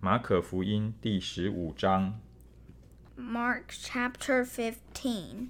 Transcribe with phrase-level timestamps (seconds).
[0.00, 2.20] 马可福音第十五章。
[3.18, 5.48] Mark chapter fifteen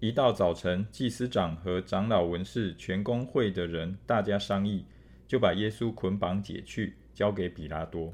[0.00, 4.84] 一到早晨，祭司长和长老文士、全公会的人大家商议，
[5.28, 8.12] 就把耶稣捆绑解去，交给比拉多。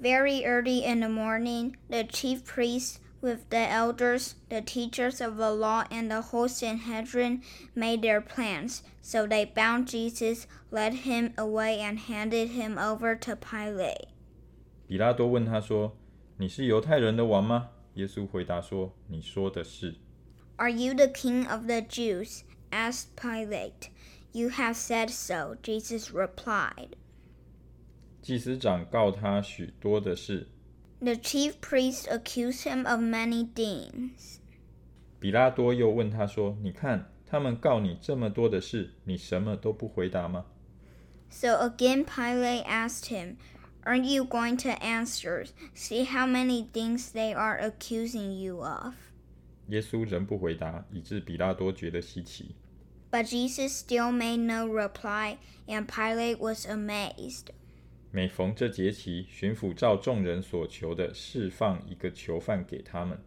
[0.00, 5.51] Very early in the morning, the chief priests, with the elders, the teachers of the
[5.51, 7.41] law, and the whole Sanhedrin,
[7.75, 8.83] made their plans.
[9.01, 14.07] So they bound Jesus, led him away, and handed him over to Pilate.
[14.87, 15.91] 比拉多问他说：“
[16.37, 19.95] 你是犹太人的王吗？”耶稣回答说：“你说的是。
[20.57, 22.43] Are you the king of the Jews?
[22.71, 23.89] asked Pilate.
[24.31, 26.91] You have said so, Jesus replied.
[28.21, 30.47] ”祭司长告他许多的事。
[31.01, 34.39] The chief priests accused him of many things.
[35.19, 40.45] 比拉多又问他说：“你看，他们告你这么多的事，你什么都不回答吗？”
[41.29, 43.35] So again Pilate asked him,
[43.83, 45.45] Aren't you going to answer?
[45.73, 48.93] See how many things they are accusing you of.
[49.67, 52.55] 耶稣仍不回答，以致比拉多觉得稀奇。
[53.09, 57.51] But Jesus still made no reply, and Pilate was amazed.
[58.11, 63.19] 每逢这节期，巡抚照众人所求的释放一个囚犯给他们。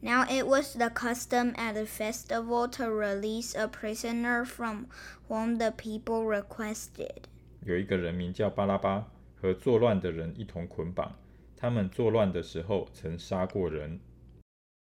[0.00, 4.86] Now it was the custom at the festival to release a prisoner from
[5.28, 7.24] whom the people requested.
[7.64, 9.06] 有一个人名叫巴拉巴，
[9.40, 11.16] 和作乱的人一同捆绑。
[11.56, 14.00] 他们作乱的时候曾杀过人。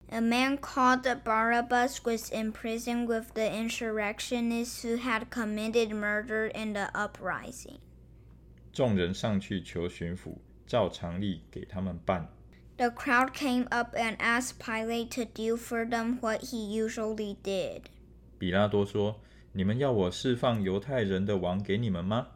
[0.09, 6.73] A man called Barabbas was in prison with the insurrectionists who had committed murder in
[6.73, 7.80] the uprising.
[8.73, 12.28] 众人上去求巡抚，照常例给他们办。
[12.79, 17.83] The crowd came up and asked Pilate to do for them what he usually did.
[18.39, 19.20] 比拉多说
[19.53, 22.29] ：“你们要我释放犹太人的王给你们吗？”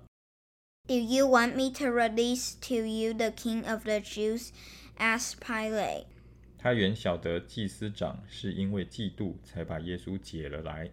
[0.87, 4.51] Do you want me to release to you the king of the Jews?
[4.99, 6.05] asked Pilate.
[6.59, 10.91] 他原晓得祭司长是因为嫉妒才把耶稣解了来。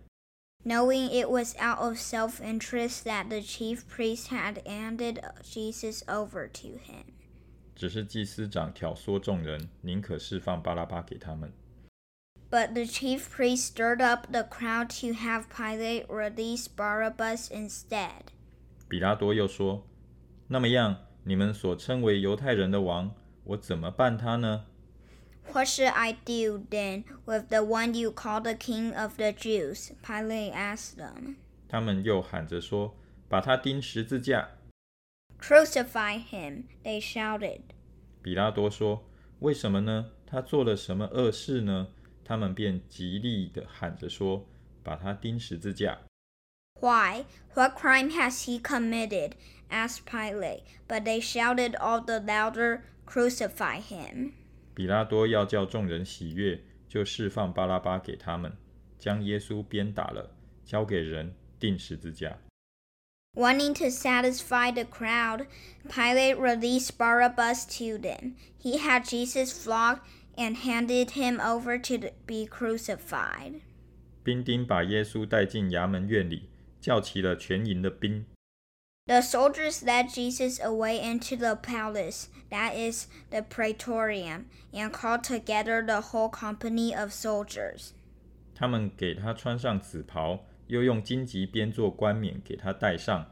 [0.64, 6.46] Knowing it was out of self interest that the chief priest had handed Jesus over
[6.48, 7.04] to him.
[7.74, 11.52] 只是祭司长挑唆众人，宁可释放巴拉巴给他们。
[12.50, 18.32] But the chief priest stirred up the crowd to have Pilate release Barabbas instead.
[18.88, 23.14] 比拉多又说：“那么样，你们所称为犹太人的王，
[23.44, 24.64] 我怎么办他呢？”
[25.52, 29.92] What should I do then with the one you call the king of the Jews?
[30.02, 31.36] Pilate asked them.
[31.68, 32.92] 他们又喊着说：“
[33.28, 34.48] 把他钉十字架。
[35.40, 37.60] Crucify him, they shouted.
[38.22, 39.00] ”比拉多说：“
[39.40, 40.10] 为什么呢？
[40.26, 41.88] 他做了什么恶事呢？”
[42.24, 44.44] 他们便极力地喊着说：“
[44.82, 45.98] 把他钉十字架。”
[46.80, 47.24] Why?
[47.54, 49.32] What crime has he committed?
[49.70, 50.62] asked Pilate.
[50.86, 54.32] But they shouted all the louder, Crucify him.
[54.73, 58.51] 比拉多要叫众人喜悦，就释放巴拉巴给他们，
[58.97, 60.35] 将耶稣鞭打了，
[60.65, 62.37] 交给人钉十字架。
[63.35, 65.47] Wanting to satisfy the crowd,
[65.89, 68.35] Pilate released Barabbas to them.
[68.61, 70.01] He had Jesus flogged
[70.35, 73.61] and handed him over to be crucified.
[74.23, 78.25] 兵丁把耶稣带进衙门院里，叫齐了全营的兵。
[79.06, 86.02] The soldiers led Jesus away into the palace, that is, the praetorium, and called together the
[86.12, 87.92] whole company of soldiers.
[88.54, 93.28] 他们给他穿上紫袍，又用荆棘编做冠冕给他戴上。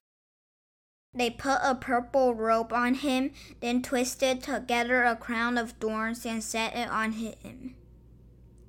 [1.14, 6.42] They put a purple robe on him, then twisted together a crown of thorns and
[6.42, 7.74] set it on him.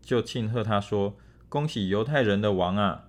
[0.02, 1.16] 就庆贺他说：“
[1.48, 3.06] 恭喜犹太人的王啊！”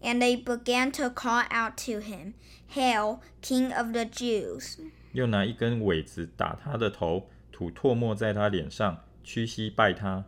[0.00, 2.34] And they began to call out to him,
[2.68, 4.78] Hail, King of the Jews!
[5.12, 10.24] 又拿一根苇子打他的头，吐唾沫在他脸上，屈膝拜他。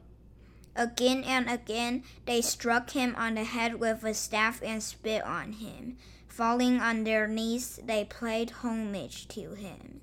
[0.74, 5.54] Again and again they struck him on the head with a staff and spit on
[5.54, 5.96] him.
[6.28, 10.00] Falling on their knees, they paid homage to him.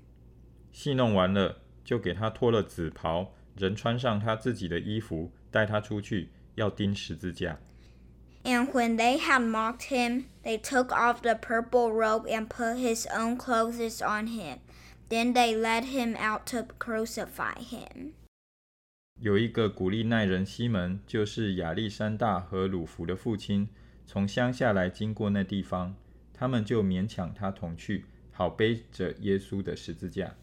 [0.72, 7.58] 戏弄完了，就给他脱了紫袍，人穿上他自己的衣服，带他出去，要钉十字架。
[8.47, 13.05] and when they had mocked him, they took off the purple robe and put his
[13.07, 14.59] own clothes on him.
[15.09, 18.13] Then they led him out to crucify him.
[19.19, 23.67] 有一个古利奈人西门，就是亚历山大和鲁孚的父亲，
[24.05, 25.95] 从乡下来经过那地方，
[26.33, 30.35] 他们就勉强他同去，好背着耶稣的十字架。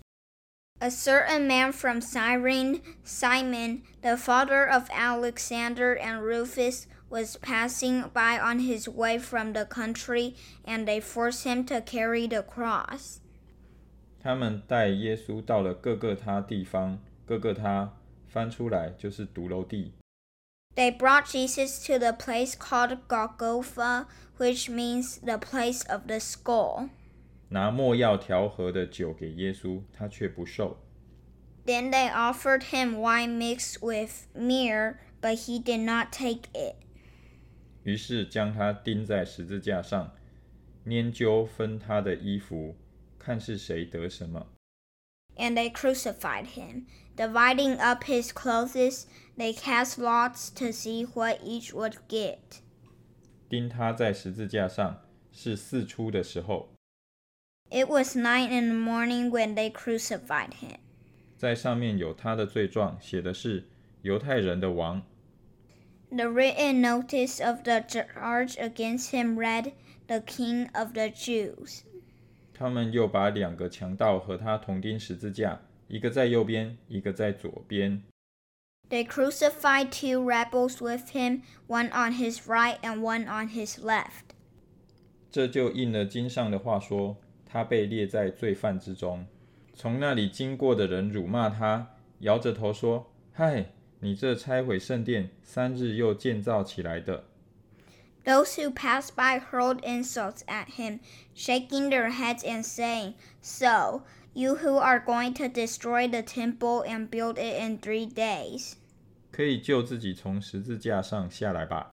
[0.80, 8.40] A certain man from Cyrene, Simon, the father of Alexander and Rufus, was passing by
[8.40, 10.34] on his way from the country,
[10.64, 13.20] and they forced him to carry the cross.
[14.20, 17.92] 他们带耶稣到了各各他地方，各各他
[18.26, 19.92] 翻出来就是髑髅地。
[20.74, 24.06] They brought Jesus to the place called Golgotha,
[24.38, 26.88] which means the place of the skull.
[31.66, 36.74] Then they offered him wine mixed with myrrh, but he did not take it.
[37.84, 40.12] 于是将他钉在十字架上，
[40.84, 42.76] 拈阄分他的衣服，
[43.18, 44.46] 看是谁得什么。
[45.36, 46.86] And they crucified him.
[47.16, 52.60] Dividing up his clothes, they cast lots to see what each would get.
[53.48, 56.72] 钉他在十字架上是四出的时候
[57.70, 60.78] ，It was nine in the morning when they crucified him.
[61.36, 63.68] 在上面有他的罪状，写的是
[64.02, 65.04] 犹太人的王。
[66.13, 69.73] The written notice of the charge against him read,
[70.07, 71.81] The King of the Jews.
[72.53, 78.01] 他们又把两个强盗和他同钉十字架，一个在右边，一个在左边。
[78.89, 84.33] They crucified two rebels with him, one on his right and one on his left.
[85.31, 89.27] 这就应了经上的话说，他被列在罪犯之中。
[89.75, 93.71] 从那里经过的人辱骂他，摇着头说：“嗨，
[94.04, 97.24] 你这拆毁圣殿，三日又建造起来的
[98.22, 101.00] ，Those who passed by hurled insults at him,
[101.34, 104.02] shaking their heads and saying, So,
[104.34, 108.74] you who are going to destroy the temple and build it in three days,
[109.32, 111.90] 可以救自己从十字架上下来吧。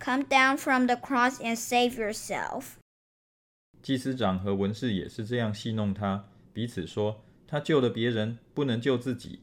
[0.00, 2.72] come down from the cross and save yourself.
[3.80, 9.38] ”祭司长和文士也是这样戏弄他，彼此说：“他救了别人，不能救自己。”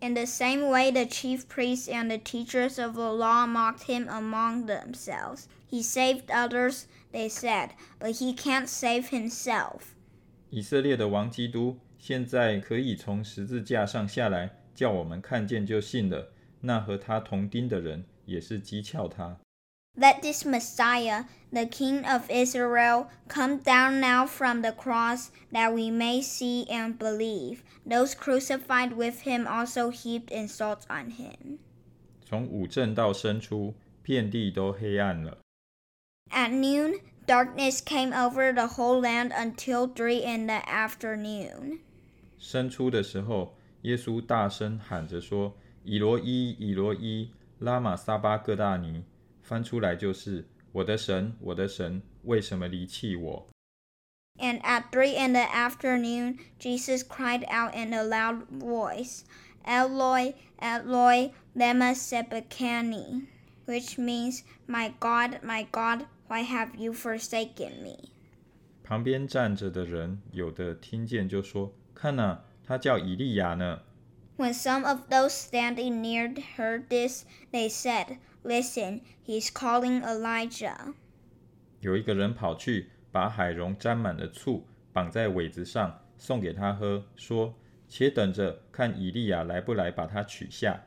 [0.00, 4.06] In the same way, the chief priests and the teachers of the law mocked him
[4.08, 5.46] among themselves.
[5.66, 9.94] He saved others, they said, but he can't save himself.
[10.50, 16.32] 以色列的王基督现在可以从十字架上下来，叫我们看见就信了。
[16.60, 19.38] 那和他同钉的人也是讥诮他。
[19.95, 25.91] let this Messiah, the King of Israel, come down now from the cross, that we
[25.91, 27.63] may see and believe.
[27.85, 31.59] Those crucified with him also heaped insults on him.
[32.23, 35.39] 从午正到申初，遍地都黑暗了。
[36.31, 41.79] At noon, darkness came over the whole land until three in the afternoon.
[42.37, 49.03] 申初的时候，耶稣大声喊着说：“以罗伊，以罗伊，拉马撒巴各大尼。”
[49.48, 53.48] 翻出来就是：“我的神，我的神，为什么离弃我？”
[54.38, 59.22] And at three in the afternoon, Jesus cried out in a loud voice,
[59.64, 63.28] Eloi, Eloi, lema sabachthani,
[63.66, 68.10] which means, My God, my God, why have you forsaken me?
[68.82, 73.82] 旁边站着的人有的听见就说：“看呐、他叫以利亚呢。”
[74.36, 80.94] When some of those standing near heard this, they said, Listen, he's calling Elijah.
[81.80, 90.84] 有一个人跑去，把海蓉沾满了醋，绑在苇子上，送给他喝，说：“且等着看以利亚来不来，把他取下。”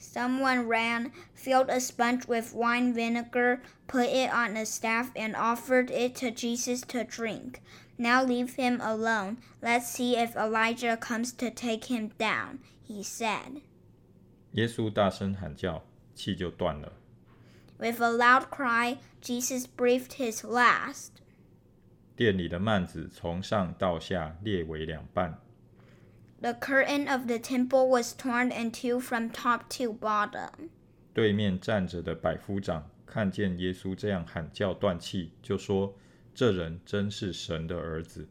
[0.00, 5.90] Someone ran, filled a sponge with wine vinegar, put it on a staff, and offered
[5.90, 7.60] it to Jesus to drink.
[7.96, 9.38] Now leave him alone.
[9.60, 13.62] Let's see if Elijah comes to take him down, he said.
[14.52, 16.93] 耶稣大声喊叫， 气就断了。
[17.79, 21.09] With a loud cry, Jesus breathed his last.
[22.15, 25.39] 殿里的幔子从上到下裂为两半。
[26.41, 30.69] The curtain of the temple was torn in two from top to bottom.
[31.13, 35.95] 对面站着的百夫长看见耶稣这样喊叫断气，就说
[36.35, 38.27] ：“这人真是神的儿子。”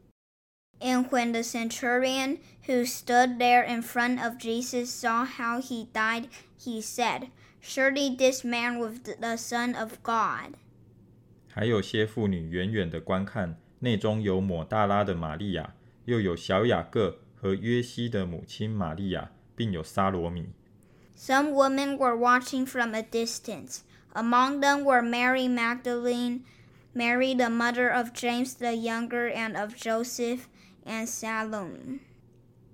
[0.79, 6.27] And when the centurion who stood there in front of Jesus saw how he died,
[6.59, 7.29] he said,
[7.62, 10.54] Surely this man was the Son of God.
[11.48, 15.74] 还有些妇女远远的观看，内中有抹大拉的玛利亚，
[16.04, 20.50] 又有小雅各和约西的母亲玛利亚，并有沙罗米。
[21.16, 23.80] Some women were watching from a distance.
[24.12, 26.42] Among them were Mary Magdalene,
[26.94, 30.42] Mary the mother of James the younger and of Joseph,
[30.86, 32.00] and Salome.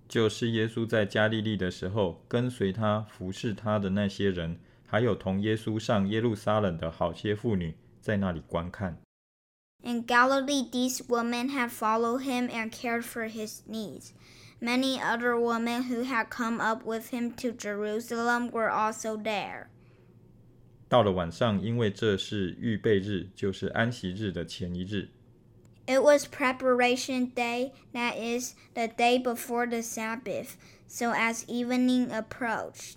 [0.07, 4.59] 就是耶稣在加利利的时候，跟随他服侍他的那些人，
[4.89, 8.98] 还有同耶稣上耶路撒冷的好些妇女，在那里观看。
[9.84, 14.13] In Galilee, these women had followed him and cared for his needs.
[14.60, 19.67] Many other women who had come up with him to Jerusalem were also there.
[20.89, 25.12] 到了晚上，因为这是预备日，就是安息日的前一日
[25.86, 30.55] ，It was preparation day, that is, the day before the Sabbath.
[30.88, 32.96] So as evening approached,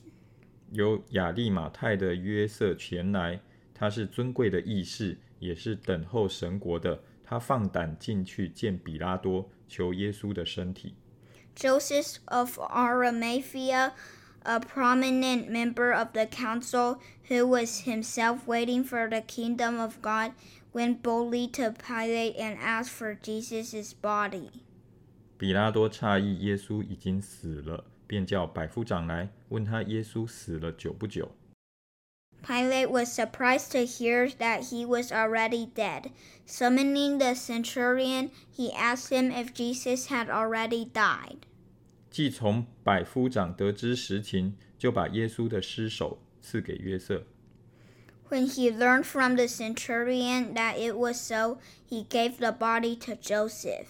[0.73, 3.41] 由亚利马太的约瑟前来，
[3.75, 7.01] 他是尊贵的义士，也是等候神国的。
[7.25, 10.95] 他放胆进去见比拉多，求耶稣的身体。
[11.57, 13.93] Joseph of Arimathea,
[14.43, 16.99] a prominent member of the council
[17.29, 20.33] who was himself waiting for the kingdom of God,
[20.73, 24.51] went boldly to Pilate and asked for Jesus' body.
[25.39, 27.85] 比拉多诧异，耶稣已经死了。
[28.13, 31.33] 便叫百夫长来问他耶稣死了久不久。
[32.43, 36.11] Pilate was surprised to hear that he was already dead.
[36.47, 41.39] Summoning the centurion, he asked him if Jesus had already died.
[42.11, 47.25] 既从百夫长得知实情，就把耶稣的尸首赐给约瑟。
[48.29, 51.57] When he learned from the centurion that it was so,
[51.89, 53.87] he gave the body to Joseph.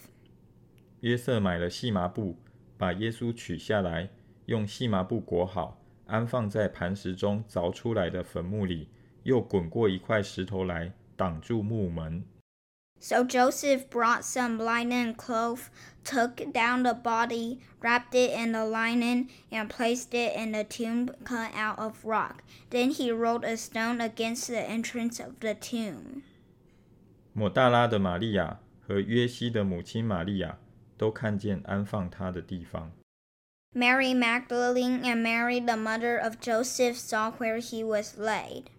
[1.00, 2.37] 约瑟买了细麻布，
[2.82, 4.10] 把耶稣取下来，
[4.46, 8.89] 用细麻布裹好，安放在磐石中凿出来的坟墓里，
[9.24, 12.24] 又滚过一块石头来挡住墓门。
[13.00, 15.68] So Joseph brought some linen cloth,
[16.04, 21.10] took down the body, wrapped it in the linen, and placed it in a tomb
[21.24, 22.42] cut out of rock.
[22.72, 26.24] Then he rolled a stone against the entrance of the tomb.
[27.34, 30.58] 抹大拉的玛利亚和约西的母亲玛利亚
[31.01, 32.92] 都看见安放他的地方。
[33.74, 38.70] Mary Magdalene and Mary, the mother of Joseph, saw where he was laid.